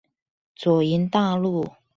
[0.55, 1.73] 左營大路